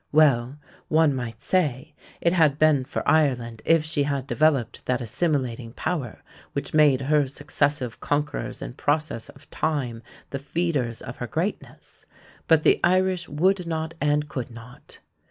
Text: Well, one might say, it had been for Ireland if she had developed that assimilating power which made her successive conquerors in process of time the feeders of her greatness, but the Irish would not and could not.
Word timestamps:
Well, 0.11 0.57
one 0.87 1.13
might 1.13 1.43
say, 1.43 1.93
it 2.21 2.33
had 2.33 2.57
been 2.57 2.85
for 2.85 3.07
Ireland 3.07 3.61
if 3.65 3.83
she 3.85 4.01
had 4.01 4.25
developed 4.25 4.83
that 4.87 4.99
assimilating 4.99 5.73
power 5.73 6.23
which 6.53 6.73
made 6.73 7.01
her 7.01 7.27
successive 7.27 7.99
conquerors 7.99 8.63
in 8.63 8.73
process 8.73 9.29
of 9.29 9.47
time 9.51 10.01
the 10.31 10.39
feeders 10.39 11.03
of 11.03 11.17
her 11.17 11.27
greatness, 11.27 12.07
but 12.47 12.63
the 12.63 12.79
Irish 12.83 13.29
would 13.29 13.67
not 13.67 13.93
and 14.01 14.27
could 14.27 14.49
not. 14.49 14.97